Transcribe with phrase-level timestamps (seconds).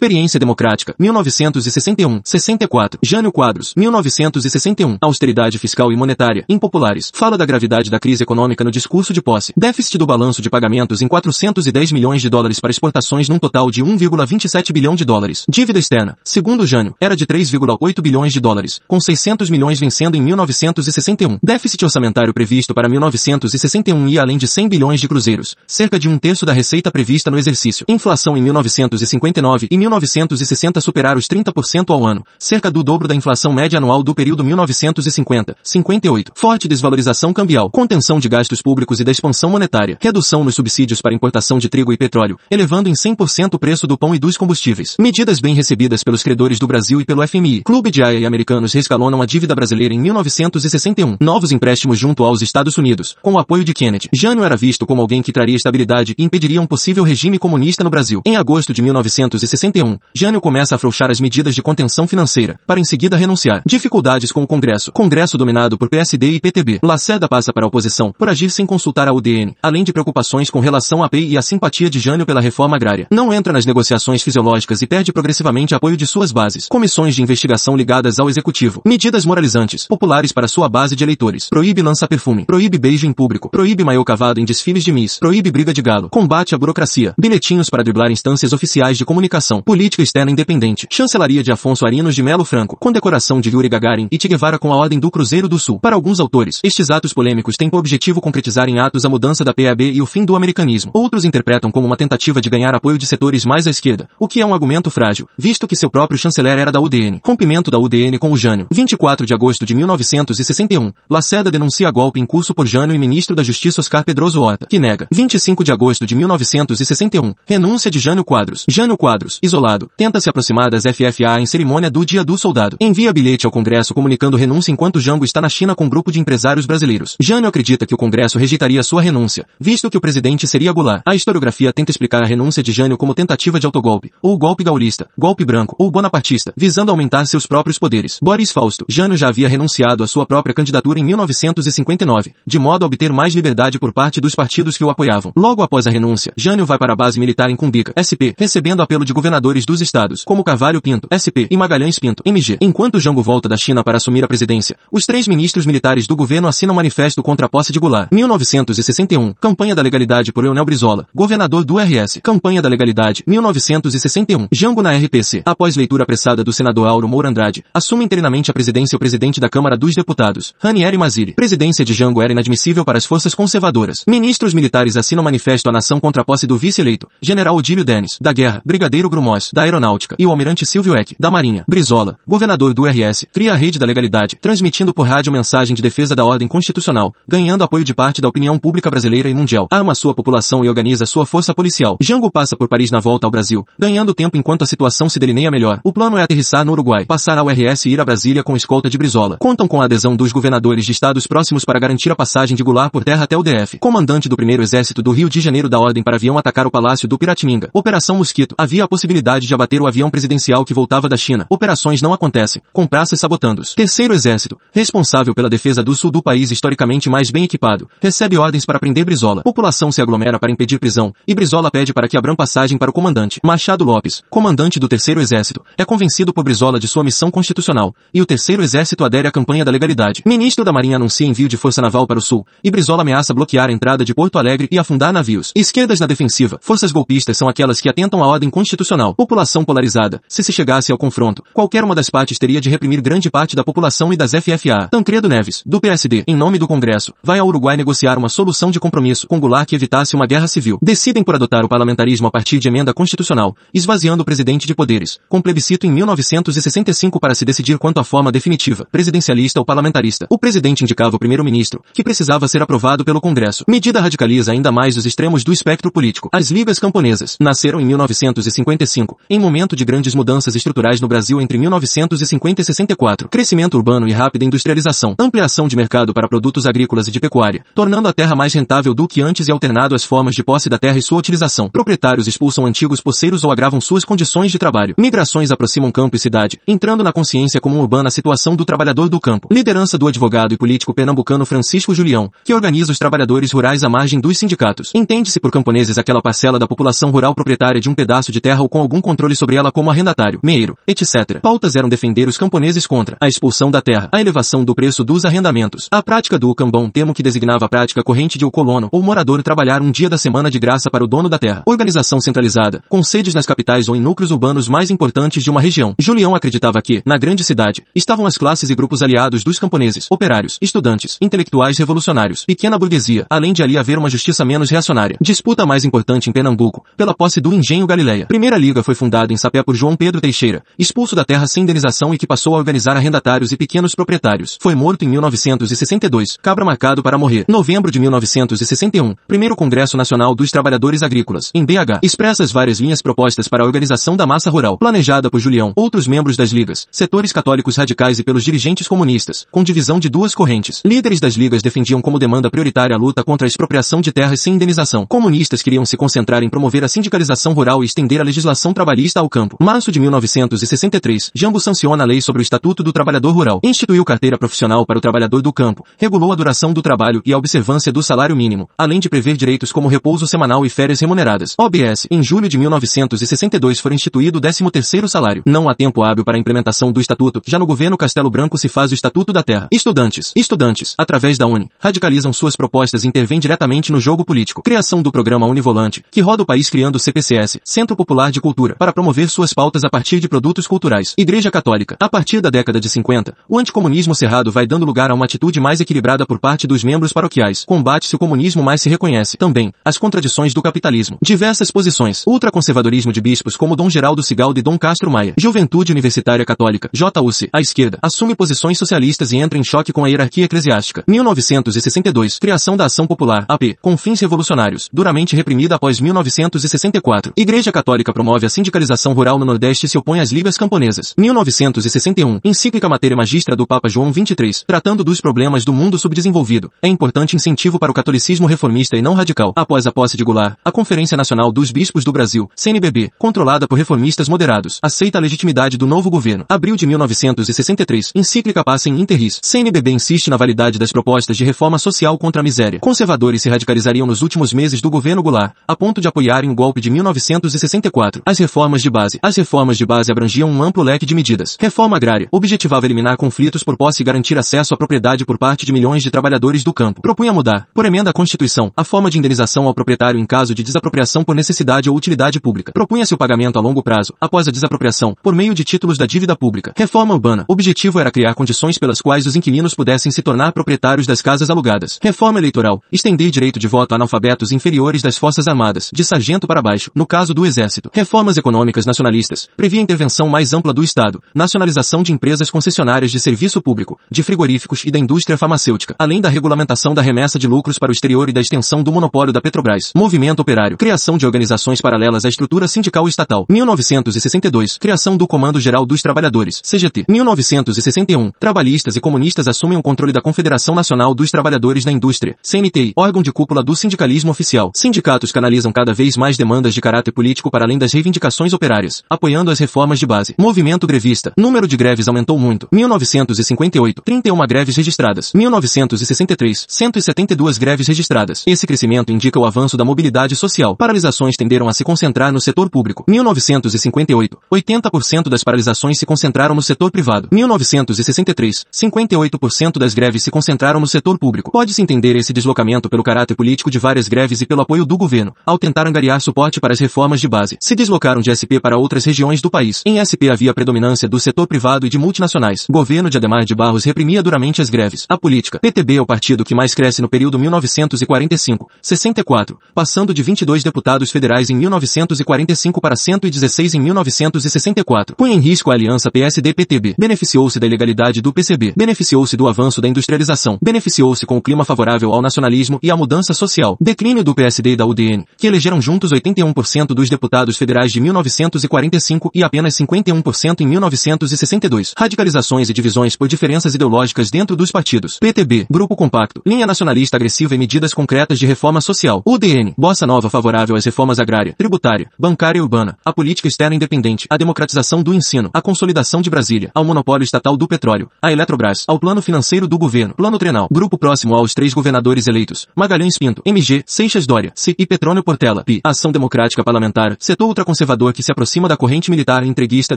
[0.00, 2.98] Experiência Democrática, 1961, 64.
[3.02, 4.96] Jânio Quadros, 1961.
[4.98, 7.10] Austeridade fiscal e monetária, impopulares.
[7.12, 9.52] Fala da gravidade da crise econômica no discurso de posse.
[9.54, 13.84] Déficit do balanço de pagamentos em 410 milhões de dólares para exportações num total de
[13.84, 15.44] 1,27 bilhão de dólares.
[15.46, 20.22] Dívida externa, segundo Jânio, era de 3,8 bilhões de dólares, com 600 milhões vencendo em
[20.22, 21.38] 1961.
[21.42, 26.16] Déficit orçamentário previsto para 1961 ia além de 100 bilhões de cruzeiros, cerca de um
[26.18, 27.84] terço da receita prevista no exercício.
[27.86, 33.52] Inflação em 1959 e 1960 superar os 30% ao ano, cerca do dobro da inflação
[33.52, 36.28] média anual do período 1950-58.
[36.34, 41.14] Forte desvalorização cambial, contenção de gastos públicos e da expansão monetária, redução nos subsídios para
[41.14, 44.96] importação de trigo e petróleo, elevando em 100% o preço do pão e dos combustíveis.
[44.98, 47.62] Medidas bem recebidas pelos credores do Brasil e pelo FMI.
[47.62, 51.16] Clube de AIA e americanos rescalonam a dívida brasileira em 1961.
[51.20, 54.08] Novos empréstimos junto aos Estados Unidos, com o apoio de Kennedy.
[54.14, 57.90] Jânio era visto como alguém que traria estabilidade e impediria um possível regime comunista no
[57.90, 58.20] Brasil.
[58.24, 59.79] Em agosto de 1961,
[60.14, 63.62] Jânio começa a afrouxar as medidas de contenção financeira, para em seguida renunciar.
[63.66, 64.92] Dificuldades com o Congresso.
[64.92, 66.80] Congresso dominado por PSD e PTB.
[66.82, 70.60] Lacerda passa para a oposição, por agir sem consultar a UDN, além de preocupações com
[70.60, 73.06] relação à PEI e a simpatia de Jânio pela reforma agrária.
[73.10, 76.66] Não entra nas negociações fisiológicas e perde progressivamente apoio de suas bases.
[76.68, 78.82] Comissões de investigação ligadas ao executivo.
[78.84, 81.48] Medidas moralizantes, populares para sua base de eleitores.
[81.48, 82.44] Proíbe lança-perfume.
[82.44, 83.50] Proíbe beijo em público.
[83.50, 85.18] Proíbe maiô cavado em desfiles de Miss.
[85.18, 86.08] Proíbe briga de galo.
[86.10, 87.14] Combate à burocracia.
[87.18, 89.62] Bilhetinhos para driblar instâncias oficiais de comunicação.
[89.70, 90.88] Política externa independente.
[90.90, 92.76] Chancelaria de Afonso Arinos de Melo Franco.
[92.76, 95.78] Condecoração de Yuri Gagarin e Che Guevara com a Ordem do Cruzeiro do Sul.
[95.78, 99.54] Para alguns autores, estes atos polêmicos têm por objetivo concretizar em atos a mudança da
[99.54, 100.90] PAB e o fim do americanismo.
[100.92, 104.40] Outros interpretam como uma tentativa de ganhar apoio de setores mais à esquerda, o que
[104.40, 107.20] é um argumento frágil, visto que seu próprio chanceler era da UDN.
[107.24, 108.66] Rompimento da UDN com o Jânio.
[108.72, 110.90] 24 de agosto de 1961.
[111.08, 114.80] Lacerda denuncia golpe em curso por Jânio e ministro da Justiça Oscar Pedroso Horta, que
[114.80, 115.06] nega.
[115.12, 117.34] 25 de agosto de 1961.
[117.46, 118.64] Renúncia de Jânio Quadros.
[118.68, 119.59] Jânio Quadros, isolado,
[119.96, 122.76] tenta se aproximar das FFA em cerimônia do Dia do Soldado.
[122.80, 126.20] Envia bilhete ao Congresso comunicando renúncia enquanto Jango está na China com um grupo de
[126.20, 127.16] empresários brasileiros.
[127.20, 131.02] Jânio acredita que o Congresso rejeitaria sua renúncia, visto que o presidente seria Goulart.
[131.06, 135.08] A historiografia tenta explicar a renúncia de Jânio como tentativa de autogolpe, ou golpe gaulista,
[135.16, 138.18] golpe branco, ou bonapartista, visando aumentar seus próprios poderes.
[138.22, 138.84] Boris Fausto.
[138.88, 143.34] Jânio já havia renunciado à sua própria candidatura em 1959, de modo a obter mais
[143.34, 145.32] liberdade por parte dos partidos que o apoiavam.
[145.36, 149.04] Logo após a renúncia, Jânio vai para a base militar em Cumbica, SP, recebendo apelo
[149.04, 149.12] de
[149.50, 152.56] governadores dos estados, como Carvalho Pinto, SP, e Magalhães Pinto, MG.
[152.60, 156.48] Enquanto Jango volta da China para assumir a presidência, os três ministros militares do governo
[156.48, 158.08] assinam manifesto contra a posse de Goulart.
[158.12, 159.34] 1961.
[159.40, 162.20] Campanha da legalidade por Leonel Brizola, governador do RS.
[162.22, 163.22] Campanha da legalidade.
[163.26, 164.48] 1961.
[164.52, 165.42] Jango na RPC.
[165.44, 169.48] Após leitura apressada do senador Auro Moura Andrade, assume interinamente a presidência o presidente da
[169.48, 171.32] Câmara dos Deputados, Ranieri Maziri.
[171.32, 174.04] Presidência de Jango era inadmissível para as forças conservadoras.
[174.06, 178.32] Ministros militares assinam manifesto à nação contra a posse do vice-eleito, General Odílio Denis, da
[178.32, 181.64] Guerra, Brigadeiro Grumós, da Aeronáutica, e o Almirante Silvio Eck, da Marinha.
[181.68, 186.16] Brizola, governador do RS, cria a rede da legalidade, transmitindo por rádio mensagem de defesa
[186.16, 189.68] da ordem constitucional, ganhando apoio de parte da opinião pública brasileira e mundial.
[189.70, 191.96] Arma sua população e organiza sua força policial.
[192.00, 195.50] Jango passa por Paris na volta ao Brasil, ganhando tempo enquanto a situação se delineia
[195.50, 195.80] melhor.
[195.84, 198.90] O plano é aterrissar no Uruguai, passar ao RS e ir a Brasília com escolta
[198.90, 199.36] de Brizola.
[199.38, 202.90] Contam com a adesão dos governadores de estados próximos para garantir a passagem de Goulart
[202.90, 203.78] por terra até o DF.
[203.78, 207.06] Comandante do primeiro exército do Rio de Janeiro da ordem para avião atacar o palácio
[207.06, 207.70] do Piratininga.
[207.72, 208.54] Operação Mosquito.
[208.58, 211.46] Havia a possibilidade de abater o avião presidencial que voltava da China.
[211.48, 213.74] Operações não acontecem, com praças sabotando-os.
[213.74, 218.64] Terceiro exército, responsável pela defesa do sul do país historicamente mais bem equipado, recebe ordens
[218.64, 219.42] para prender Brizola.
[219.42, 222.92] População se aglomera para impedir prisão, e Brizola pede para que abram passagem para o
[222.92, 223.40] comandante.
[223.44, 228.20] Machado Lopes, comandante do terceiro exército, é convencido por Brizola de sua missão constitucional, e
[228.22, 230.22] o terceiro exército adere à campanha da legalidade.
[230.26, 233.68] Ministro da Marinha anuncia envio de força naval para o sul, e Brizola ameaça bloquear
[233.68, 235.52] a entrada de Porto Alegre e afundar navios.
[235.54, 239.09] Esquerdas na defensiva, forças golpistas são aquelas que atentam à ordem constitucional.
[239.14, 243.30] População polarizada, se se chegasse ao confronto, qualquer uma das partes teria de reprimir grande
[243.30, 244.88] parte da população e das FFA.
[244.90, 248.80] Tancredo Neves, do PSD, em nome do Congresso, vai ao Uruguai negociar uma solução de
[248.80, 250.78] compromisso com Goulart que evitasse uma guerra civil.
[250.82, 255.18] Decidem por adotar o parlamentarismo a partir de emenda constitucional, esvaziando o presidente de poderes,
[255.28, 260.26] com plebiscito em 1965 para se decidir quanto à forma definitiva, presidencialista ou parlamentarista.
[260.28, 263.64] O presidente indicava o primeiro-ministro, que precisava ser aprovado pelo Congresso.
[263.68, 266.28] Medida radicaliza ainda mais os extremos do espectro político.
[266.32, 271.58] As ligas camponesas nasceram em 1955, em momento de grandes mudanças estruturais no Brasil entre
[271.58, 273.28] 1950 e 64.
[273.28, 275.14] Crescimento urbano e rápida industrialização.
[275.18, 279.06] Ampliação de mercado para produtos agrícolas e de pecuária, tornando a terra mais rentável do
[279.06, 281.68] que antes e alternado as formas de posse da terra e sua utilização.
[281.68, 284.94] Proprietários expulsam antigos poceiros ou agravam suas condições de trabalho.
[284.98, 289.20] Migrações aproximam campo e cidade, entrando na consciência comum urbana a situação do trabalhador do
[289.20, 289.48] campo.
[289.50, 294.20] Liderança do advogado e político pernambucano Francisco Julião, que organiza os trabalhadores rurais à margem
[294.20, 294.90] dos sindicatos.
[294.94, 298.68] Entende-se por camponeses aquela parcela da população rural proprietária de um pedaço de terra ou
[298.68, 301.38] com algum controle sobre ela como arrendatário, meeiro, etc.
[301.40, 305.24] Pautas eram defender os camponeses contra a expulsão da terra, a elevação do preço dos
[305.24, 309.00] arrendamentos, a prática do cambão, termo que designava a prática corrente de o colono ou
[309.00, 311.62] morador trabalhar um dia da semana de graça para o dono da terra.
[311.66, 315.94] Organização centralizada, com sedes nas capitais ou em núcleos urbanos mais importantes de uma região.
[315.96, 320.58] Julião acreditava que, na grande cidade, estavam as classes e grupos aliados dos camponeses, operários,
[320.60, 325.16] estudantes, intelectuais revolucionários, pequena burguesia, além de ali haver uma justiça menos reacionária.
[325.20, 328.26] Disputa mais importante em Pernambuco, pela posse do Engenho Galileia.
[328.26, 332.14] Primeira Liga foi fundada em Sapé por João Pedro Teixeira, expulso da terra sem indenização
[332.14, 334.58] e que passou a organizar arrendatários e pequenos proprietários.
[334.60, 337.44] Foi morto em 1962, cabra marcado para morrer.
[337.48, 343.48] Novembro de 1961, primeiro Congresso Nacional dos Trabalhadores Agrícolas, em BH, expressas várias linhas propostas
[343.48, 347.76] para a organização da massa rural, planejada por Julião, outros membros das ligas, setores católicos
[347.76, 350.82] radicais e pelos dirigentes comunistas, com divisão de duas correntes.
[350.84, 354.54] Líderes das ligas defendiam como demanda prioritária a luta contra a expropriação de terras sem
[354.54, 355.06] indenização.
[355.06, 359.28] Comunistas queriam se concentrar em promover a sindicalização rural e estender a legislação trabalhista ao
[359.28, 359.56] campo.
[359.60, 364.38] Março de 1963, Jambo sanciona a lei sobre o Estatuto do Trabalhador Rural, instituiu carteira
[364.38, 368.02] profissional para o trabalhador do campo, regulou a duração do trabalho e a observância do
[368.02, 371.54] salário mínimo, além de prever direitos como repouso semanal e férias remuneradas.
[371.58, 375.42] OBS, em julho de 1962 foi instituído o 13º salário.
[375.46, 378.68] Não há tempo hábil para a implementação do Estatuto, já no governo Castelo Branco se
[378.68, 379.68] faz o Estatuto da Terra.
[379.72, 384.62] Estudantes, estudantes, através da UNE, radicalizam suas propostas e intervêm diretamente no jogo político.
[384.62, 388.59] Criação do programa Univolante, que roda o país criando o CPCS, Centro Popular de Cultura,
[388.78, 391.14] para promover suas pautas a partir de produtos culturais.
[391.16, 391.96] Igreja Católica.
[391.98, 395.60] A partir da década de 50, o anticomunismo cerrado vai dando lugar a uma atitude
[395.60, 397.64] mais equilibrada por parte dos membros paroquiais.
[397.64, 399.36] Combate-se o comunismo mais se reconhece.
[399.36, 401.18] Também, as contradições do capitalismo.
[401.22, 402.24] Diversas posições.
[402.26, 405.34] Ultraconservadorismo de bispos como Dom Geraldo Cigaldo e Dom Castro Maia.
[405.36, 406.90] Juventude Universitária Católica.
[406.92, 407.48] JUC.
[407.52, 407.98] A esquerda.
[408.02, 411.04] Assume posições socialistas e entra em choque com a hierarquia eclesiástica.
[411.06, 412.38] 1962.
[412.38, 413.44] Criação da Ação Popular.
[413.48, 413.76] AP.
[413.80, 414.88] Com fins revolucionários.
[414.92, 417.32] Duramente reprimida após 1964.
[417.36, 421.14] Igreja Católica promove a sindicalização rural no Nordeste se opõe às ligas camponesas.
[421.16, 422.40] 1961.
[422.44, 424.64] Encíclica Matéria Magistra do Papa João 23.
[424.66, 426.72] Tratando dos problemas do mundo subdesenvolvido.
[426.82, 429.52] É importante incentivo para o catolicismo reformista e não radical.
[429.56, 433.76] Após a posse de Goulart, a Conferência Nacional dos Bispos do Brasil, CNBB, controlada por
[433.76, 436.44] reformistas moderados, aceita a legitimidade do novo governo.
[436.48, 438.12] Abril de 1963.
[438.14, 439.40] Encíclica Passem Interris.
[439.42, 442.80] CNBB insiste na validade das propostas de reforma social contra a miséria.
[442.80, 446.80] Conservadores se radicalizariam nos últimos meses do governo Goulart, a ponto de apoiarem o golpe
[446.80, 448.22] de 1964.
[448.30, 449.18] As reformas de base.
[449.20, 451.56] As reformas de base abrangiam um amplo leque de medidas.
[451.58, 452.28] Reforma agrária.
[452.30, 456.12] Objetivava eliminar conflitos por posse e garantir acesso à propriedade por parte de milhões de
[456.12, 457.02] trabalhadores do campo.
[457.02, 460.62] Propunha mudar, por emenda à Constituição, a forma de indenização ao proprietário em caso de
[460.62, 462.70] desapropriação por necessidade ou utilidade pública.
[462.70, 466.36] Propunha-se o pagamento a longo prazo, após a desapropriação, por meio de títulos da dívida
[466.36, 466.72] pública.
[466.76, 467.44] Reforma urbana.
[467.48, 471.98] Objetivo era criar condições pelas quais os inquilinos pudessem se tornar proprietários das casas alugadas.
[472.00, 472.80] Reforma eleitoral.
[472.92, 477.04] Estender direito de voto a analfabetos inferiores das Forças Armadas, de sargento para baixo, no
[477.04, 477.90] caso do Exército.
[478.20, 479.48] Reformas econômicas nacionalistas.
[479.56, 484.84] Previa intervenção mais ampla do Estado, nacionalização de empresas concessionárias de serviço público, de frigoríficos
[484.84, 488.32] e da indústria farmacêutica, além da regulamentação da remessa de lucros para o exterior e
[488.32, 489.92] da extensão do monopólio da Petrobras.
[489.96, 490.76] Movimento operário.
[490.76, 493.46] Criação de organizações paralelas à estrutura sindical estatal.
[493.48, 494.76] 1962.
[494.76, 496.60] Criação do Comando Geral dos Trabalhadores.
[496.60, 497.06] CGT.
[497.08, 498.32] 1961.
[498.38, 502.36] Trabalhistas e comunistas assumem o controle da Confederação Nacional dos Trabalhadores da Indústria.
[502.42, 502.92] CNTI.
[502.94, 504.72] Órgão de cúpula do sindicalismo oficial.
[504.74, 508.09] Sindicatos canalizam cada vez mais demandas de caráter político para além das reivindicações
[508.52, 510.34] operárias, apoiando as reformas de base.
[510.38, 511.32] Movimento grevista.
[511.36, 512.68] Número de greves aumentou muito.
[512.72, 514.02] 1958.
[514.02, 515.32] 31 greves registradas.
[515.34, 516.66] 1963.
[516.68, 518.42] 172 greves registradas.
[518.46, 520.76] Esse crescimento indica o avanço da mobilidade social.
[520.76, 523.04] Paralisações tenderam a se concentrar no setor público.
[523.08, 524.38] 1958.
[524.52, 527.28] 80% das paralisações se concentraram no setor privado.
[527.30, 528.64] 1963.
[528.72, 531.50] 58% das greves se concentraram no setor público.
[531.50, 535.34] Pode-se entender esse deslocamento pelo caráter político de várias greves e pelo apoio do governo,
[535.44, 537.56] ao tentar angariar suporte para as reformas de base.
[537.60, 539.82] Se deslocaram de SP para outras regiões do país.
[539.84, 542.66] Em SP havia predominância do setor privado e de multinacionais.
[542.70, 545.04] Governo de Ademar de Barros reprimia duramente as greves.
[545.08, 545.58] A política.
[545.58, 551.50] PTB é o partido que mais cresce no período 1945-64, passando de 22 deputados federais
[551.50, 555.16] em 1945 para 116 em 1964.
[555.16, 556.94] Põe em risco a aliança PSD-PTB.
[556.98, 558.72] Beneficiou-se da ilegalidade do PCB.
[558.74, 560.58] Beneficiou-se do avanço da industrialização.
[560.62, 563.76] Beneficiou-se com o clima favorável ao nacionalismo e à mudança social.
[563.78, 569.30] Declínio do PSD e da UDN, que elegeram juntos 81% dos deputados federais de 1945
[569.34, 571.94] e apenas 51% em 1962.
[571.96, 575.18] Radicalizações e divisões por diferenças ideológicas dentro dos partidos.
[575.18, 579.22] PTB, Grupo Compacto, linha nacionalista agressiva e medidas concretas de reforma social.
[579.26, 584.26] UDN, bossa nova favorável às reformas agrária, tributária, bancária e urbana, a política externa independente,
[584.30, 588.84] a democratização do ensino, a consolidação de Brasília, ao monopólio estatal do petróleo, a Eletrobras,
[588.86, 593.42] ao plano financeiro do governo, plano trenal, grupo próximo aos três governadores eleitos, Magalhães Pinto,
[593.44, 598.22] MG, Seixas Dória, C e Petrônio Portela, PI, Ação Democrática Parlamentar, setor ultraconservador conservador que
[598.22, 599.96] se aproxima da corrente militar entreguista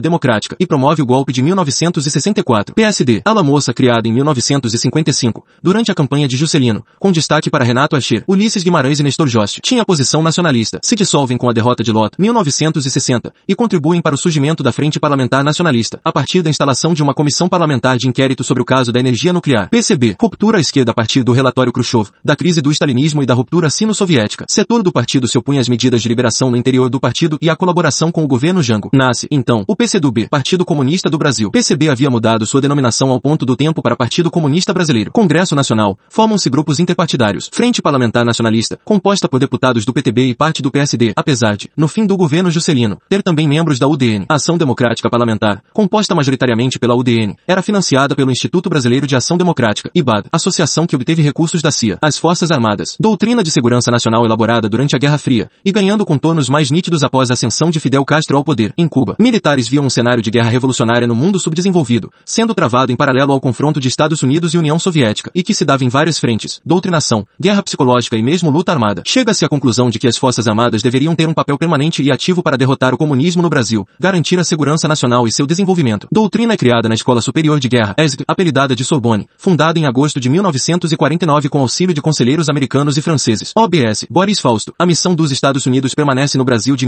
[0.00, 2.74] democrática e promove o golpe de 1964.
[2.74, 7.94] PSD, ala moça criada em 1955, durante a campanha de Juscelino, com destaque para Renato
[7.94, 11.92] Achir, Ulisses Guimarães e Nestor Jost, tinha posição nacionalista, se dissolvem com a derrota de
[11.92, 16.94] Lota, 1960, e contribuem para o surgimento da Frente Parlamentar Nacionalista, a partir da instalação
[16.94, 19.68] de uma comissão parlamentar de inquérito sobre o caso da energia nuclear.
[19.68, 23.34] PCB, ruptura à esquerda a partir do relatório Khrushchev, da crise do stalinismo e da
[23.34, 24.46] ruptura sino-soviética.
[24.48, 27.56] Setor do partido se opõe às medidas de liberação no interior do partido e à
[27.56, 27.73] colaboração
[28.12, 28.90] com o governo Jango.
[28.92, 31.50] Nasce, então, o PCdoB, Partido Comunista do Brasil.
[31.50, 35.10] PCB havia mudado sua denominação ao ponto do tempo para Partido Comunista Brasileiro.
[35.12, 35.98] Congresso Nacional.
[36.08, 37.48] Formam-se grupos interpartidários.
[37.52, 41.88] Frente Parlamentar Nacionalista, composta por deputados do PTB e parte do PSD, apesar de, no
[41.88, 44.26] fim do governo Juscelino, ter também membros da UDN.
[44.28, 49.90] Ação Democrática Parlamentar, composta majoritariamente pela UDN, era financiada pelo Instituto Brasileiro de Ação Democrática,
[49.94, 52.96] IBAD, associação que obteve recursos da CIA, as Forças Armadas.
[52.98, 57.30] Doutrina de Segurança Nacional elaborada durante a Guerra Fria, e ganhando contornos mais nítidos após
[57.30, 58.72] a ascensão de Fidel Castro ao poder.
[58.76, 62.96] Em Cuba, militares viam um cenário de guerra revolucionária no mundo subdesenvolvido, sendo travado em
[62.96, 66.18] paralelo ao confronto de Estados Unidos e União Soviética, e que se dava em várias
[66.18, 69.02] frentes, doutrinação, guerra psicológica e mesmo luta armada.
[69.06, 72.42] Chega-se à conclusão de que as Forças Armadas deveriam ter um papel permanente e ativo
[72.42, 76.08] para derrotar o comunismo no Brasil, garantir a segurança nacional e seu desenvolvimento.
[76.10, 80.28] Doutrina criada na Escola Superior de Guerra, ESG, apelidada de Sorbonne, fundada em agosto de
[80.28, 83.52] 1949 com auxílio de conselheiros americanos e franceses.
[83.56, 84.74] OBS, Boris Fausto.
[84.78, 86.86] A missão dos Estados Unidos permanece no Brasil de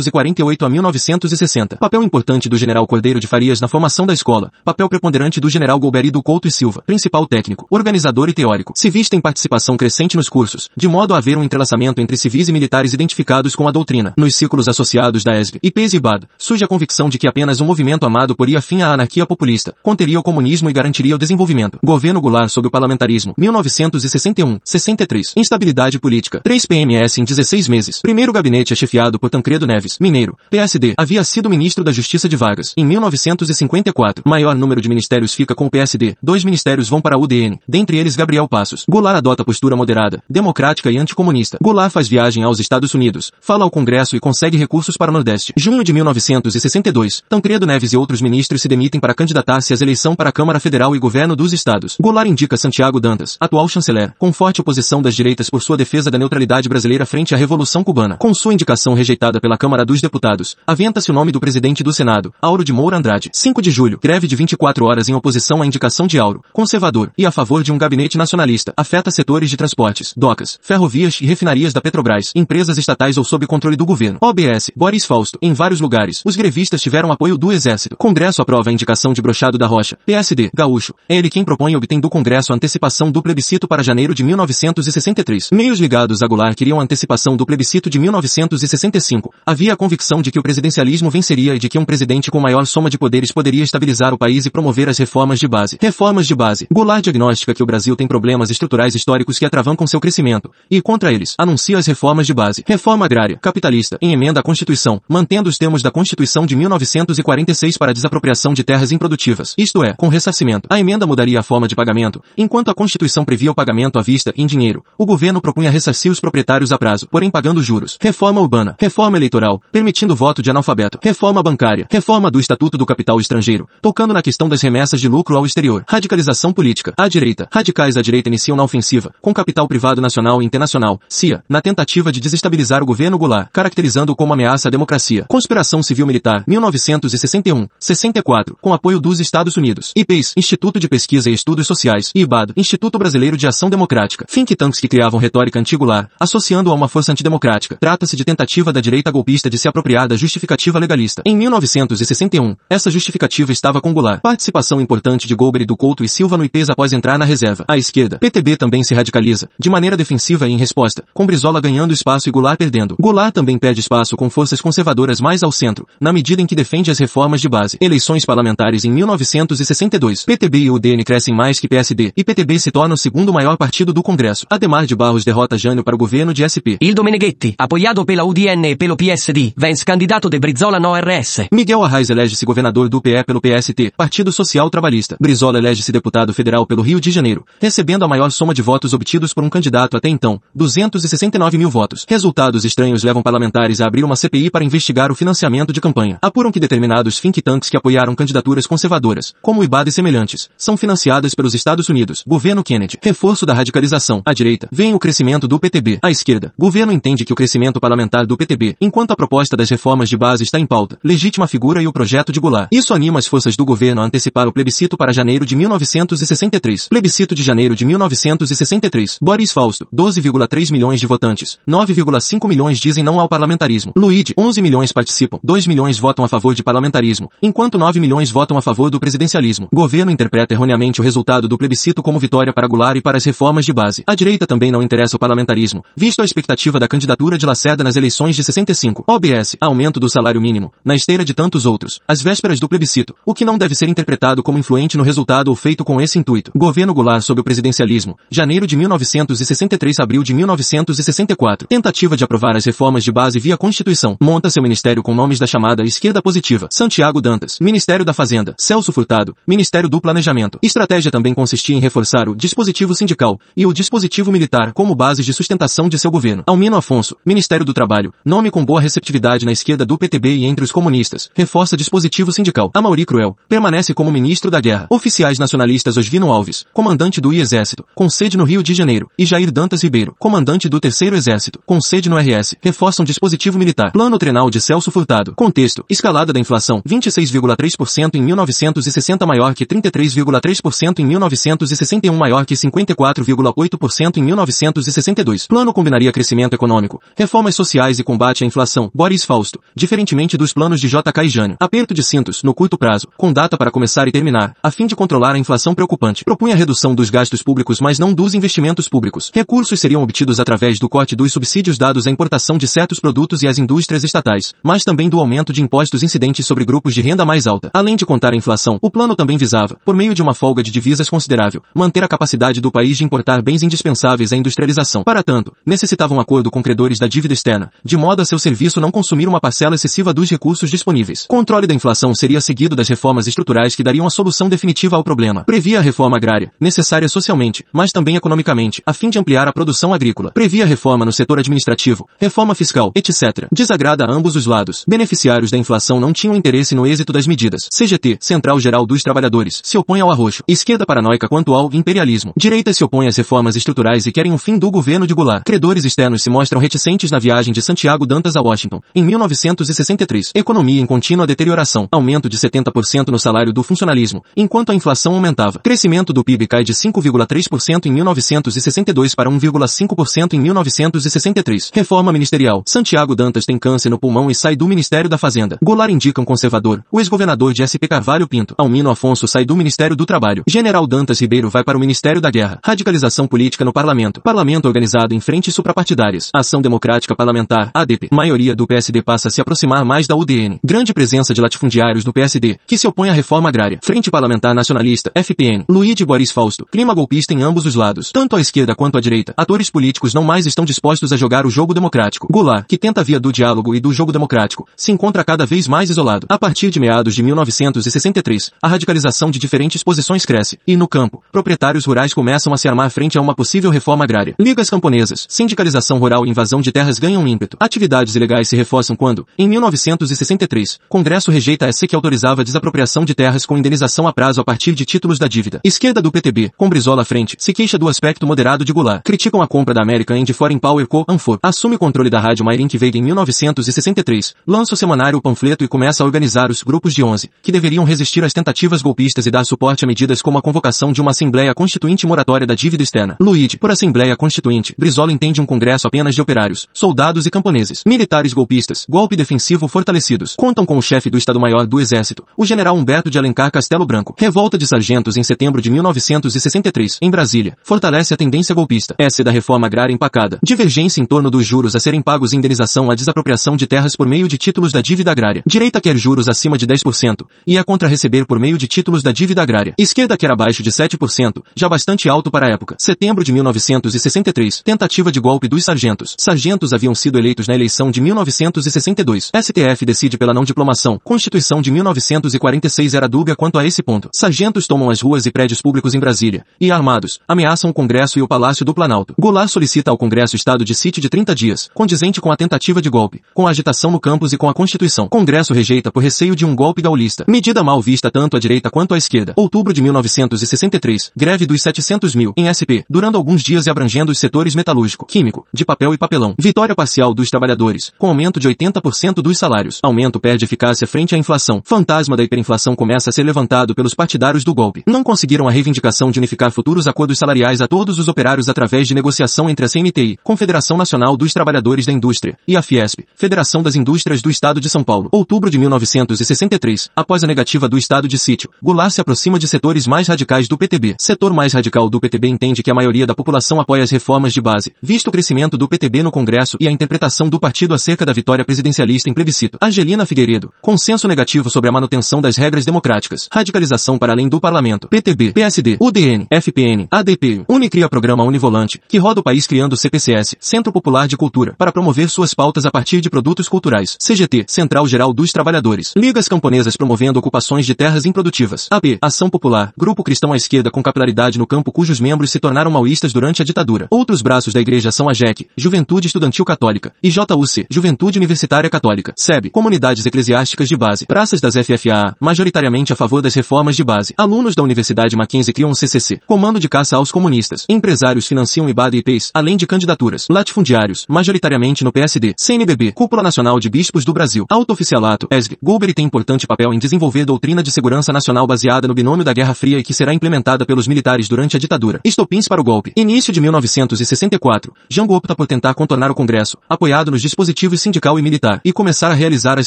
[0.00, 1.76] 1948 a 1960.
[1.76, 4.50] Papel importante do general Cordeiro de Farias na formação da escola.
[4.64, 8.72] Papel preponderante do general Golbery do Couto e Silva, principal técnico, organizador e teórico.
[8.76, 12.52] Civista em participação crescente nos cursos, de modo a haver um entrelaçamento entre civis e
[12.52, 14.14] militares identificados com a doutrina.
[14.16, 17.60] Nos círculos associados da ESB e PES e BAD, surge a convicção de que apenas
[17.60, 21.78] um movimento amado poria fim à anarquia populista, conteria o comunismo e garantiria o desenvolvimento.
[21.84, 25.34] Governo Goulart sob o parlamentarismo, 1961, 63.
[25.36, 26.40] Instabilidade política.
[26.42, 28.00] 3 PMS em 16 meses.
[28.00, 30.36] Primeiro gabinete é chefiado por Tancredo Neves, mineiro.
[30.50, 30.94] PSD.
[30.96, 32.74] Havia sido ministro da Justiça de Vargas.
[32.76, 34.22] Em 1954.
[34.26, 36.16] Maior número de ministérios fica com o PSD.
[36.22, 37.58] Dois ministérios vão para a UDN.
[37.66, 38.84] Dentre eles Gabriel Passos.
[38.88, 41.58] Goulart adota postura moderada, democrática e anticomunista.
[41.62, 43.32] Goulart faz viagem aos Estados Unidos.
[43.40, 45.52] Fala ao Congresso e consegue recursos para o Nordeste.
[45.56, 47.22] Junho de 1962.
[47.28, 50.94] Tancredo Neves e outros ministros se demitem para candidatar-se às eleições para a Câmara Federal
[50.94, 51.96] e Governo dos Estados.
[52.00, 56.18] Goulart indica Santiago Dantas, atual chanceler, com forte oposição das direitas por sua defesa da
[56.18, 58.16] neutralidade brasileira frente à Revolução Cubana.
[58.16, 62.32] Com sua indicação rejeitada pela Câmara dos Deputados, aventa-se o nome do presidente do Senado,
[62.40, 63.30] Auro de Moura Andrade.
[63.32, 67.26] 5 de julho, greve de 24 horas em oposição à indicação de Auro, conservador, e
[67.26, 68.72] a favor de um gabinete nacionalista.
[68.76, 73.76] Afeta setores de transportes, docas, ferrovias e refinarias da Petrobras, empresas estatais ou sob controle
[73.76, 74.18] do governo.
[74.20, 75.38] OBS, Boris Fausto.
[75.42, 77.96] Em vários lugares, os grevistas tiveram apoio do Exército.
[77.96, 79.98] Congresso aprova a indicação de Brochado da Rocha.
[80.06, 80.94] PSD, Gaúcho.
[81.08, 84.24] É ele quem propõe e obtém do Congresso a antecipação do plebiscito para janeiro de
[84.24, 85.50] 1963.
[85.52, 89.32] Meios ligados a Goulart queriam antecipação do plebiscito de 1965.
[89.44, 92.64] Havia a convicção de que o presidencialismo venceria e de que um presidente com maior
[92.66, 95.78] soma de poderes poderia estabilizar o país e promover as reformas de base.
[95.80, 96.66] Reformas de base.
[96.70, 100.50] Goulart diagnostica que o Brasil tem problemas estruturais históricos que atravancam seu crescimento.
[100.70, 102.64] E contra eles, anuncia as reformas de base.
[102.66, 107.92] Reforma agrária, capitalista, em emenda à Constituição, mantendo os termos da Constituição de 1946 para
[107.92, 109.54] desapropriação de terras improdutivas.
[109.56, 110.68] Isto é, com ressarcimento.
[110.70, 112.22] A emenda mudaria a forma de pagamento.
[112.36, 116.20] Enquanto a Constituição previa o pagamento à vista em dinheiro, o governo propunha ressarcir os
[116.20, 117.96] proprietários a prazo, porém pagando juros.
[118.00, 120.98] Reforma urbana, reforma eleitoral, permitindo voto de analfabeto.
[121.02, 125.36] Reforma bancária, reforma do Estatuto do Capital Estrangeiro, tocando na questão das remessas de lucro
[125.36, 125.84] ao exterior.
[125.88, 126.92] Radicalização política.
[126.96, 127.48] À direita.
[127.52, 132.12] Radicais da direita iniciam na ofensiva, com capital privado nacional e internacional, CIA, na tentativa
[132.12, 135.24] de desestabilizar o governo Goulart, caracterizando-o como ameaça à democracia.
[135.28, 139.92] Conspiração Civil Militar, 1961, 64, com apoio dos Estados Unidos.
[139.96, 144.24] IPES, Instituto de Pesquisa e Estudos Sociais, e IBAD, Instituto Brasileiro de Ação Democrática.
[144.26, 147.76] Think tanks que criavam retórica anti-Goulart, associando-o a uma força antidemocrática.
[147.80, 151.22] Trata-se de tentativa da direita golpista de se apropriar da justificativa legalista.
[151.26, 154.22] Em 1961, essa justificativa estava com Goulart.
[154.22, 157.64] Participação importante de Golbery do Couto e Silva no IPES após entrar na reserva.
[157.68, 161.92] À esquerda, PTB também se radicaliza, de maneira defensiva e em resposta, com Brizola ganhando
[161.92, 162.96] espaço e Goulart perdendo.
[162.98, 166.90] Goulart também perde espaço com forças conservadoras mais ao centro, na medida em que defende
[166.90, 167.76] as reformas de base.
[167.80, 170.24] Eleições parlamentares em 1962.
[170.24, 173.92] PTB e UDN crescem mais que PSD, e PTB se torna o segundo maior partido
[173.92, 174.46] do Congresso.
[174.48, 176.76] Ademar de Barros derrota Jânio para o governo de SP.
[176.80, 181.48] Il Domeneghetti, apoiato pela UDN e pelo PSD, vence candidato de Brizola no RS.
[181.52, 185.16] Miguel Arraes elege-se governador do PE pelo PST, Partido Social Trabalhista.
[185.20, 189.34] Brizola elege-se deputado federal pelo Rio de Janeiro, recebendo a maior soma de votos obtidos
[189.34, 192.04] por um candidato até então, 269 mil votos.
[192.08, 196.18] Resultados estranhos levam parlamentares a abrir uma CPI para investigar o financiamento de campanha.
[196.20, 200.76] Apuram que determinados think tanks que apoiaram candidaturas conservadoras, como o IBAD e semelhantes, são
[200.76, 202.22] financiadas pelos Estados Unidos.
[202.26, 202.98] Governo Kennedy.
[203.02, 204.22] Reforço da radicalização.
[204.24, 205.98] À direita, vem o crescimento do PTB.
[206.02, 210.08] À esquerda, governo entende que o crescimento parlamentar do PTB, enquanto a proposta das reformas
[210.08, 212.66] de base está em pauta, legítima figura e o projeto de Goulart.
[212.72, 216.88] Isso anima as forças do governo a antecipar o plebiscito para janeiro de 1963.
[216.88, 219.18] Plebiscito de janeiro de 1963.
[219.22, 221.58] Boris Fausto, 12,3 milhões de votantes.
[221.68, 223.92] 9,5 milhões dizem não ao parlamentarismo.
[223.96, 225.38] Luigi, 11 milhões participam.
[225.44, 229.68] 2 milhões votam a favor de parlamentarismo, enquanto 9 milhões votam a favor do presidencialismo.
[229.72, 233.64] Governo interpreta erroneamente o resultado do plebiscito como vitória para Goulart e para as reformas
[233.64, 234.02] de base.
[234.08, 237.94] A direita também não interessa o parlamentarismo, visto a expectativa da candidatura de Lacerda nas
[237.94, 239.04] eleições de 65.
[239.10, 243.34] OBS, aumento do salário mínimo, na esteira de tantos outros, às vésperas do plebiscito, o
[243.34, 246.52] que não deve ser interpretado como influente no resultado ou feito com esse intuito.
[246.54, 251.66] Governo Goulart sob o presidencialismo, janeiro de 1963 abril de 1964.
[251.66, 254.16] Tentativa de aprovar as reformas de base via Constituição.
[254.22, 256.68] Monta seu ministério com nomes da chamada esquerda positiva.
[256.70, 258.54] Santiago Dantas, Ministério da Fazenda.
[258.56, 260.56] Celso Furtado, Ministério do Planejamento.
[260.62, 265.34] Estratégia também consistia em reforçar o dispositivo sindical e o dispositivo militar como bases de
[265.34, 266.44] sustentação de seu governo.
[266.46, 270.64] Almino Afonso, Ministério do Trabalho, nome com boa receptividade na esquerda do PTB e entre
[270.64, 271.30] os comunistas.
[271.34, 272.70] Reforça dispositivo sindical.
[272.74, 274.86] Amauri Cruel, permanece como ministro da Guerra.
[274.90, 279.50] Oficiais nacionalistas Osvino Alves, comandante do I-Exército, com sede no Rio de Janeiro, e Jair
[279.50, 283.90] Dantas Ribeiro, comandante do Terceiro Exército, com sede no RS, reforçam dispositivo militar.
[283.92, 285.34] Plano trenal de Celso Furtado.
[285.34, 285.84] Contexto.
[285.88, 286.82] Escalada da inflação.
[286.86, 295.46] 26,3% em 1960 maior que 33,3% em 1961 maior que 54,8% em 1962.
[295.46, 298.89] Plano combinaria crescimento econômico, reformas sociais e combate à inflação.
[298.94, 299.60] Boris Fausto.
[299.74, 301.56] Diferentemente dos planos de JK e Jânio.
[301.60, 304.96] Aperto de cintos, no curto prazo, com data para começar e terminar, a fim de
[304.96, 306.24] controlar a inflação preocupante.
[306.24, 309.30] Propunha redução dos gastos públicos mas não dos investimentos públicos.
[309.34, 313.48] Recursos seriam obtidos através do corte dos subsídios dados à importação de certos produtos e
[313.48, 317.46] às indústrias estatais, mas também do aumento de impostos incidentes sobre grupos de renda mais
[317.46, 317.70] alta.
[317.72, 320.70] Além de contar a inflação, o plano também visava, por meio de uma folga de
[320.70, 325.02] divisas considerável, manter a capacidade do país de importar bens indispensáveis à industrialização.
[325.02, 328.79] Para tanto, necessitava um acordo com credores da dívida externa, de modo a seu serviço
[328.80, 331.26] não consumir uma parcela excessiva dos recursos disponíveis.
[331.28, 335.44] Controle da inflação seria seguido das reformas estruturais que dariam a solução definitiva ao problema.
[335.44, 339.92] Previa a reforma agrária, necessária socialmente, mas também economicamente, a fim de ampliar a produção
[339.92, 340.32] agrícola.
[340.32, 343.46] Previa reforma no setor administrativo, reforma fiscal, etc.
[343.52, 344.84] Desagrada a ambos os lados.
[344.88, 347.68] Beneficiários da inflação não tinham interesse no êxito das medidas.
[347.72, 350.42] CGT, Central Geral dos Trabalhadores, se opõe ao arroxo.
[350.48, 352.32] Esquerda paranoica quanto ao imperialismo.
[352.36, 355.44] Direita se opõe às reformas estruturais e querem um fim do governo de Goulart.
[355.44, 360.30] Credores externos se mostram reticentes na viagem de Santiago Dantas a Washington, em 1963.
[360.34, 361.88] Economia em contínua deterioração.
[361.90, 365.58] Aumento de 70% no salário do funcionalismo, enquanto a inflação aumentava.
[365.58, 371.70] Crescimento do PIB cai de 5,3% em 1962 para 1,5% em 1963.
[371.72, 372.62] Reforma ministerial.
[372.66, 375.58] Santiago Dantas tem câncer no pulmão e sai do Ministério da Fazenda.
[375.62, 376.84] Goulart indica um conservador.
[376.90, 378.54] O ex-governador de SP Carvalho Pinto.
[378.58, 380.42] Almino Afonso sai do Ministério do Trabalho.
[380.46, 382.58] General Dantas Ribeiro vai para o Ministério da Guerra.
[382.64, 384.20] Radicalização política no Parlamento.
[384.20, 386.30] Parlamento organizado em frentes suprapartidárias.
[386.34, 387.70] Ação Democrática Parlamentar.
[387.74, 388.08] ADP.
[388.12, 390.60] Maioria do PSD passa a se aproximar mais da UDN.
[390.62, 393.78] Grande presença de latifundiários do PSD, que se opõe à reforma agrária.
[393.82, 395.10] Frente Parlamentar Nacionalista.
[395.14, 395.64] FPN.
[395.68, 396.66] Luiz Boris Fausto.
[396.70, 398.10] Clima golpista em ambos os lados.
[398.12, 399.32] Tanto à esquerda quanto à direita.
[399.36, 402.28] Atores políticos não mais estão dispostos a jogar o jogo democrático.
[402.30, 405.88] Goulart, que tenta via do diálogo e do jogo democrático, se encontra cada vez mais
[405.88, 406.26] isolado.
[406.28, 411.22] A partir de meados de 1963, a radicalização de diferentes posições cresce, e no campo,
[411.32, 414.34] proprietários rurais começam a se armar frente a uma possível reforma agrária.
[414.38, 417.56] Ligas camponesas, sindicalização rural e invasão de terras ganham ímpeto.
[417.58, 423.04] Atividades ilegais se reforçam quando, em 1963, Congresso rejeita a SC que autorizava a desapropriação
[423.04, 425.60] de terras com indenização a prazo a partir de títulos da dívida.
[425.62, 429.02] Esquerda do PTB, com Brizola à frente, se queixa do aspecto moderado de Goulart.
[429.04, 431.04] Criticam a compra da American End Foreign Power Co.
[431.08, 431.38] Anfor.
[431.42, 434.34] Assume o controle da rádio Mairink Veiga em 1963.
[434.44, 437.84] Lança o semanário o panfleto e começa a organizar os grupos de 11, que deveriam
[437.84, 441.54] resistir às tentativas golpistas e dar suporte a medidas como a convocação de uma Assembleia
[441.54, 443.16] Constituinte moratória da dívida externa.
[443.20, 447.84] Luíde, por Assembleia Constituinte, Brizola entende um congresso apenas de operários, soldados e camponeses.
[447.86, 452.74] Militares golpistas, golpe defensivo fortalecidos, contam com o chefe do Estado-Maior do Exército, o general
[452.74, 454.14] Humberto de Alencar Castelo Branco.
[454.18, 458.94] Revolta de sargentos em setembro de 1963, em Brasília, fortalece a tendência golpista.
[458.98, 460.38] S da reforma agrária empacada.
[460.42, 464.08] Divergência em torno dos juros a serem pagos e indenização à desapropriação de terras por
[464.08, 465.42] meio de títulos da dívida agrária.
[465.46, 469.12] Direita quer juros acima de 10% e é contra receber por meio de títulos da
[469.12, 469.74] dívida agrária.
[469.76, 472.76] Esquerda quer abaixo de 7%, já bastante alto para a época.
[472.78, 474.62] Setembro de 1963.
[474.62, 476.14] Tentativa de golpe dos sargentos.
[476.18, 479.30] Sargentos haviam sido eleitos na eleição de 1962.
[479.34, 481.00] STF decide pela não diplomação.
[481.02, 484.08] Constituição de 1946 era dúbia quanto a esse ponto.
[484.12, 488.22] Sargentos tomam as ruas e prédios públicos em Brasília e, armados, ameaçam o Congresso e
[488.22, 489.14] o Palácio do Planalto.
[489.18, 492.90] Goulart solicita ao Congresso estado de sítio de 30 dias, condizente com a tentativa de
[492.90, 495.08] golpe, com a agitação no campus e com a Constituição.
[495.08, 497.24] Congresso rejeita por receio de um golpe gaulista.
[497.28, 499.32] Medida mal vista tanto à direita quanto à esquerda.
[499.36, 501.12] Outubro de 1963.
[501.16, 505.46] Greve dos 700 mil, em SP, durando alguns dias e abrangendo os setores metalúrgico, químico,
[505.52, 506.34] de papel e papelão.
[506.38, 509.78] Vitória parcial dos trabalhadores, com aumento de 80% dos salários.
[509.82, 511.62] Aumento perde eficácia frente à inflação.
[511.64, 514.82] Fantasma da hiperinflação começa a ser levantado pelos partidários do golpe.
[514.86, 518.94] Não conseguiram a reivindicação de unificar futuros acordos salariais a todos os operários através de
[518.94, 523.76] negociação entre a CNTI, Confederação Nacional dos Trabalhadores da Indústria, e a Fiesp, Federação das
[523.76, 525.08] Indústrias do Estado de São Paulo.
[525.12, 529.86] Outubro de 1963, após a negativa do Estado de sítio, Goulart se aproxima de setores
[529.86, 530.96] mais radicais do PTB.
[530.98, 534.40] Setor mais radical do PTB entende que a maioria da população apoia as reformas de
[534.40, 538.12] base, visto o crescimento do PTB no Congresso e a interpretação do partido acerca da
[538.12, 539.58] vitória presidencialista em plebiscito.
[539.62, 544.88] Angelina Figueiredo, consenso negativo sobre a manutenção das regras democráticas, radicalização para além do parlamento,
[544.88, 550.72] PTB, PSD, UDN, FPN, ADP, Unicria Programa Univolante, que roda o país criando CPCS, Centro
[550.72, 555.12] Popular de Cultura, para promover suas pautas a partir de produtos culturais, CGT, Central Geral
[555.12, 560.36] dos Trabalhadores, Ligas Camponesas promovendo ocupações de terras improdutivas, AP, Ação Popular, Grupo Cristão à
[560.36, 563.86] Esquerda com capilaridade no campo cujos membros se tornaram maoístas durante a ditadura.
[563.90, 569.12] Outros braços da igreja são a JEC, Juventude Estudantil Católica, e JUC, Juventude Universitária Católica,
[569.16, 574.14] SEB, Comunidades Eclesiásticas de Base, praças das FFA, majoritariamente a favor das reformas de base.
[574.16, 577.66] Alunos da Universidade Mackenzie criam um CCC, Comando de Caça aos Comunistas.
[577.68, 580.26] Empresários financiam IBAD e PEIs, além de candidaturas.
[580.30, 582.34] Latifundiários, majoritariamente no PSD.
[582.36, 584.46] CNBB, Cúpula Nacional de Bispos do Brasil.
[584.48, 585.58] Auto-oficialato, ESG.
[585.62, 589.54] Golbery tem importante papel em desenvolver doutrina de segurança nacional baseada no binômio da Guerra
[589.54, 592.00] Fria e que será implementada pelos militares durante a ditadura.
[592.04, 592.92] Estopins para o golpe.
[592.96, 594.72] Início de 1964.
[594.88, 599.10] Jango opta por tentar contornar o Congresso, apoiado nos dispositivos sindical e militar, e começar
[599.10, 599.66] a realizar as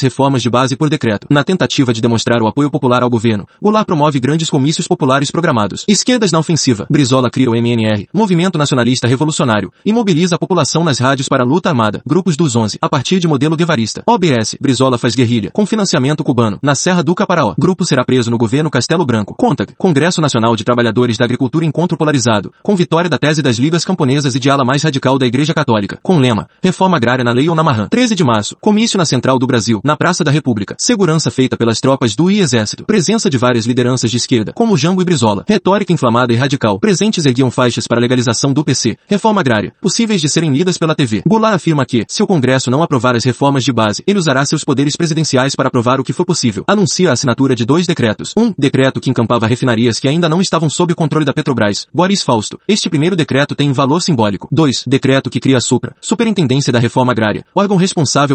[0.00, 1.26] reformas de base por decreto.
[1.30, 5.84] Na tentativa de demonstrar o apoio popular ao governo, Goulart promove grandes comícios populares programados.
[5.88, 6.86] Esquerdas na ofensiva.
[6.88, 11.46] Brizola cria o MNR, Movimento Nacionalista Revolucionário, e mobiliza a população nas rádios para a
[11.46, 12.00] luta armada.
[12.06, 14.02] Grupos dos 11, a partir de modelo guevarista.
[14.06, 17.54] OBS, Brizola faz guerrilha, com financiamento cubano, na Serra do Caparaó.
[17.58, 19.34] Grupo será preso no governo Castelo Branco.
[19.34, 23.84] CONTAG, Congresso Nacional de Trabalhadores da Agricultura Encontro Polarizado, com vitória da tese das ligas
[23.84, 27.48] camponesas e de ala mais radical da Igreja Católica, com lema, Reforma Agrária na Lei
[27.48, 27.88] ou na Marran.
[28.04, 30.76] 13 de março, comício na Central do Brasil, na Praça da República.
[30.78, 32.84] Segurança feita pelas tropas do I Exército.
[32.84, 35.42] Presença de várias lideranças de esquerda, como Jambo e Brizola.
[35.48, 36.78] Retórica inflamada e radical.
[36.78, 38.98] Presentes erguiam faixas para legalização do PC.
[39.06, 39.72] Reforma agrária.
[39.80, 41.22] Possíveis de serem lidas pela TV.
[41.26, 44.64] Goulart afirma que, se o Congresso não aprovar as reformas de base, ele usará seus
[44.64, 46.62] poderes presidenciais para aprovar o que for possível.
[46.66, 48.34] Anuncia a assinatura de dois decretos.
[48.36, 51.86] Um, decreto que encampava refinarias que ainda não estavam sob o controle da Petrobras.
[51.90, 52.60] Boris Fausto.
[52.68, 54.46] Este primeiro decreto tem valor simbólico.
[54.52, 54.84] 2.
[54.86, 57.78] Decreto que cria a Supra, Superintendência da Reforma Agrária, órgão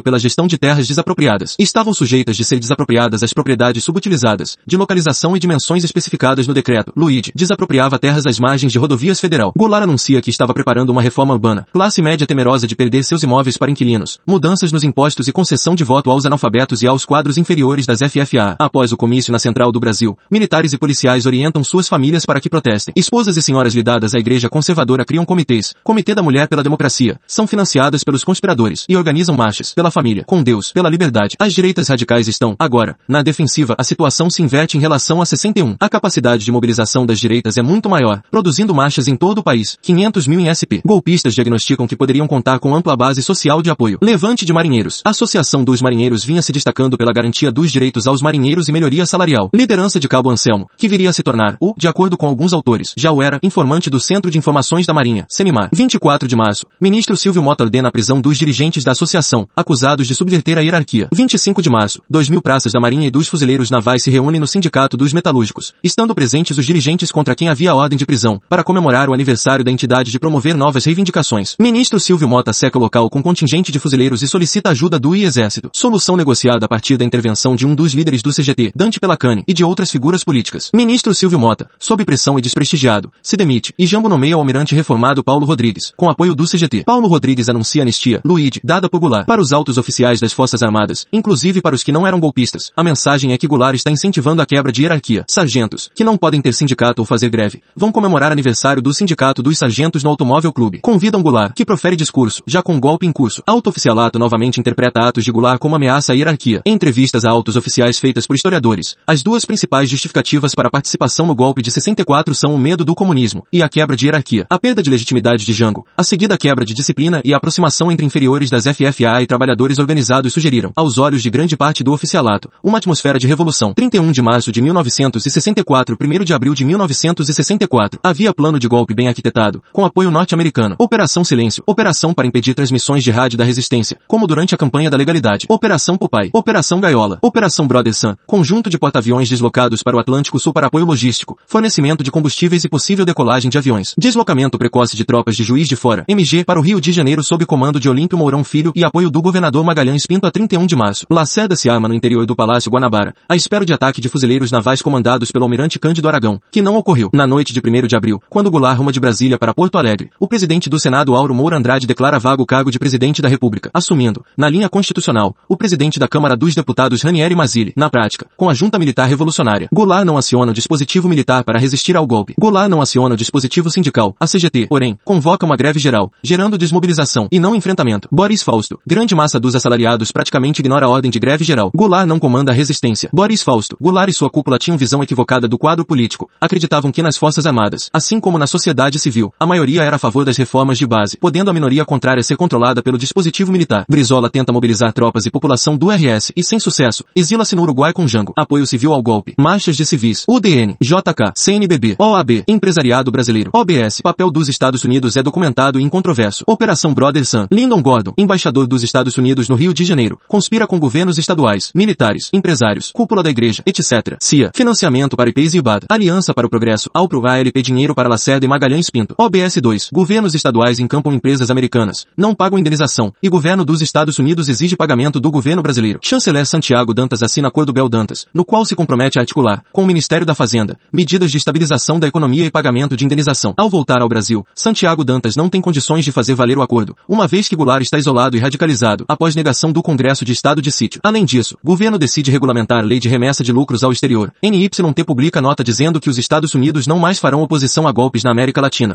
[0.04, 1.56] pela gestão de terras desapropriadas.
[1.60, 6.92] Estavam sujeitas de ser desapropriadas as propriedades subutilizadas, de localização e dimensões especificadas no decreto.
[6.96, 9.54] Luíde desapropriava terras às margens de rodovias federal.
[9.56, 11.68] Goulart anuncia que estava preparando uma reforma urbana.
[11.72, 14.20] Classe média temerosa de perder seus imóveis para inquilinos.
[14.26, 18.56] Mudanças nos impostos e concessão de voto aos analfabetos e aos quadros inferiores das FFA.
[18.58, 22.50] Após o comício na Central do Brasil, militares e policiais orientam suas famílias para que
[22.50, 22.94] protestem.
[22.98, 25.74] Esposas e senhoras lidadas à igreja conservadora criam comitês.
[25.84, 27.20] Comitê da Mulher pela Democracia.
[27.28, 31.36] São financiadas pelos conspiradores e organizam marchas pela família, com Deus, pela liberdade.
[31.40, 33.76] As direitas radicais estão, agora, na defensiva.
[33.78, 35.76] A situação se inverte em relação a 61.
[35.80, 39.78] A capacidade de mobilização das direitas é muito maior, produzindo marchas em todo o país.
[39.82, 40.82] 500 mil em SP.
[40.86, 44.00] Golpistas diagnosticam que poderiam contar com ampla base social de apoio.
[44.02, 45.02] Levante de Marinheiros.
[45.06, 49.06] A Associação dos Marinheiros vinha se destacando pela garantia dos direitos aos marinheiros e melhoria
[49.06, 49.50] salarial.
[49.54, 52.94] Liderança de Cabo Anselmo, que viria a se tornar o, de acordo com alguns autores,
[52.96, 55.70] já o era, informante do Centro de Informações da Marinha, Semimar.
[55.74, 56.66] 24 de março.
[56.80, 61.08] Ministro Silvio Mota ordena a prisão dos dirigentes da associação, acusados de subverter a hierarquia.
[61.14, 62.02] 25 de março.
[62.10, 65.74] 2 mil praças da Marinha e dos fuzileiros navais se reúnem no Sindicato dos Metalúrgicos,
[65.84, 69.72] estando presentes os dirigentes contra quem havia ordem de prisão, para comemorar o aniversário da
[69.72, 71.56] entidade de promover novas reivindicações.
[71.60, 75.70] Ministro Silvio Mota seca o local com contingente de fuzileiros e solicita ajuda do Exército.
[75.74, 79.54] Solução negociada a partir da intervenção de um dos líderes do CGT, Dante Pelacani, e
[79.54, 80.70] de outras figuras políticas.
[80.74, 85.24] Ministro Silvio Mota, sob pressão e desprestigiado, se demite, e Jambo nomeia o almirante reformado
[85.24, 86.84] Paulo Rodrigues, com apoio do CGT.
[86.84, 91.06] Paulo Rodrigues anuncia anistia, Luíde, dada por Goulart, para os altos oficiais das Forças Armadas,
[91.14, 92.72] inclusive para os que não eram golpistas.
[92.76, 95.24] A mensagem é que Goulart está incentivando a quebra de hierarquia.
[95.28, 99.58] Sargentos, que não podem ter sindicato ou fazer greve, vão comemorar aniversário do Sindicato dos
[99.58, 100.80] Sargentos no Automóvel Clube.
[100.82, 103.44] Convidam Goulart, que profere discurso, já com golpe em curso.
[103.46, 106.62] Alto oficialato novamente interpreta atos de Goulart como ameaça à hierarquia.
[106.66, 111.28] Em entrevistas a altos oficiais feitas por historiadores, as duas principais justificativas para a participação
[111.28, 114.58] no golpe de 64 são o medo do comunismo e a quebra de hierarquia, a
[114.58, 118.50] perda de legitimidade de Jango, a seguida quebra de disciplina e a aproximação entre inferiores
[118.50, 123.18] das FFA e trabalhadores organizados sugeriram, aos olhos de grande parte do oficialato, uma atmosfera
[123.18, 123.74] de revolução.
[123.74, 128.00] 31 de março de 1964 1 de abril de 1964.
[128.04, 130.76] Havia plano de golpe bem arquitetado, com apoio norte-americano.
[130.78, 134.98] Operação Silêncio, operação para impedir transmissões de rádio da resistência, como durante a campanha da
[134.98, 135.46] legalidade.
[135.50, 140.54] Operação Popeye, Operação Gaiola, Operação Brother Sun, conjunto de porta-aviões deslocados para o Atlântico Sul
[140.54, 143.94] para apoio logístico, fornecimento de combustíveis e possível decolagem de aviões.
[143.98, 147.46] Deslocamento precoce de tropas de Juiz de Fora, MG, para o Rio de Janeiro sob
[147.46, 150.76] comando de Olímpio Mourão Filho e apoio apoio do governador Magalhães Pinto a 31 de
[150.76, 151.06] março.
[151.10, 154.82] Lacerda se arma no interior do Palácio Guanabara, à espera de ataque de fuzileiros navais
[154.82, 157.10] comandados pelo almirante Cândido Aragão, que não ocorreu.
[157.14, 160.28] Na noite de 1 de abril, quando Goulart ruma de Brasília para Porto Alegre, o
[160.28, 164.26] presidente do Senado Auro Moura Andrade declara vago o cargo de presidente da República, assumindo,
[164.36, 168.54] na linha constitucional, o presidente da Câmara dos Deputados Ranieri Mazzilli, na prática, com a
[168.54, 169.70] junta militar revolucionária.
[169.72, 172.36] Goulart não aciona o dispositivo militar para resistir ao golpe.
[172.38, 177.30] Goulart não aciona o dispositivo sindical, a CGT, porém, convoca uma greve geral, gerando desmobilização
[177.32, 178.10] e não enfrentamento.
[178.12, 181.70] Boris Fausto, grande massa dos assalariados praticamente ignora a ordem de greve geral.
[181.76, 183.08] Goulart não comanda a resistência.
[183.14, 186.28] Boris Fausto, Goulart e sua cúpula tinham visão equivocada do quadro político.
[186.42, 190.26] Acreditavam que nas forças armadas, assim como na sociedade civil, a maioria era a favor
[190.26, 193.86] das reformas de base, podendo a minoria contrária ser controlada pelo dispositivo militar.
[193.88, 198.08] Brizola tenta mobilizar tropas e população do RS e, sem sucesso, exila-se no Uruguai com
[198.08, 198.34] Jango.
[198.36, 199.36] Apoio civil ao golpe.
[199.38, 200.26] Marchas de civis.
[200.28, 204.02] UDN, JK, CNBB, OAB, Empresariado Brasileiro, OBS.
[204.02, 206.44] Papel dos Estados Unidos é documentado e incontroverso.
[206.48, 207.46] Operação Brother Sun.
[207.52, 212.30] Lyndon Gordon, embaixador dos Estados Unidos no Rio de Janeiro, conspira com governos estaduais, militares,
[212.34, 214.18] empresários, cúpula da igreja, etc.
[214.20, 214.52] CIA.
[214.54, 215.86] Financiamento para IPs e IBAD.
[215.90, 216.90] Aliança para o Progresso.
[216.94, 219.16] Alpro ALP Dinheiro para Lacerda e Magalhães Pinto.
[219.18, 219.90] OBS 2.
[219.92, 222.06] Governos estaduais encampam empresas americanas.
[222.16, 223.14] Não pagam indenização.
[223.22, 226.00] E governo dos Estados Unidos exige pagamento do governo brasileiro.
[226.02, 229.88] Chanceler Santiago Dantas assina acordo Bel Dantas, no qual se compromete a articular, com o
[229.88, 233.54] Ministério da Fazenda, medidas de estabilização da economia e pagamento de indenização.
[233.58, 237.28] Ao voltar ao Brasil, Santiago Dantas não tem condições de fazer valer o acordo, uma
[237.28, 238.69] vez que Goulart está isolado e radicalizado,
[239.08, 241.02] após negação do Congresso de Estado de Sítio.
[241.04, 244.32] Além disso, governo decide regulamentar lei de remessa de lucros ao exterior.
[244.42, 248.32] NYT publica nota dizendo que os Estados Unidos não mais farão oposição a golpes na
[248.32, 248.88] América Latina.